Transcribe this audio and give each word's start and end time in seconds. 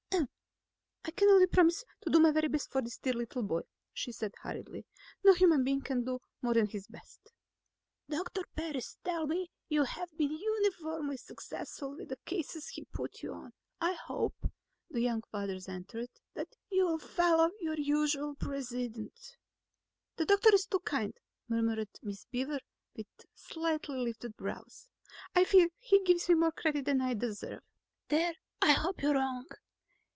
"I 1.03 1.09
can 1.09 1.29
only 1.29 1.47
promise 1.47 1.83
to 2.01 2.11
do 2.11 2.19
my 2.19 2.29
very 2.31 2.47
best 2.47 2.69
for 2.71 2.79
this 2.81 2.97
dear 2.99 3.13
little 3.13 3.41
boy," 3.41 3.61
she 3.91 4.11
said 4.11 4.33
hurriedly. 4.43 4.85
"No 5.23 5.33
human 5.33 5.63
being 5.63 5.81
can 5.81 6.03
do 6.05 6.19
more 6.43 6.53
than 6.53 6.67
his 6.67 6.85
best." 6.87 7.31
"Doctor 8.07 8.43
Parris 8.55 8.97
tells 9.03 9.27
me 9.27 9.49
you 9.67 9.83
have 9.83 10.09
been 10.15 10.31
uniformly 10.31 11.17
successful 11.17 11.97
with 11.97 12.09
the 12.09 12.19
cases 12.25 12.67
he's 12.69 12.85
put 12.93 13.23
you 13.23 13.33
on. 13.33 13.51
I 13.79 13.93
hope," 13.93 14.35
the 14.91 15.01
young 15.01 15.23
father 15.31 15.53
entreated, 15.55 16.11
"that 16.35 16.49
you'll 16.69 16.99
follow 16.99 17.49
your 17.59 17.79
usual 17.79 18.35
precedent." 18.35 19.37
"The 20.17 20.25
doctor 20.25 20.53
is 20.53 20.67
too 20.67 20.81
kind," 20.81 21.15
murmured 21.49 21.89
Miss 22.03 22.25
Beaver 22.25 22.59
with 22.95 23.07
slightly 23.33 23.97
lifted 23.97 24.37
brows. 24.37 24.87
"I 25.35 25.43
fear 25.45 25.69
he 25.79 26.03
gives 26.03 26.29
me 26.29 26.35
more 26.35 26.51
credit 26.51 26.85
than 26.85 27.01
I 27.01 27.15
deserve." 27.15 27.63
"There 28.09 28.35
I 28.61 28.73
hope 28.73 29.01
you're 29.01 29.15
wrong. 29.15 29.47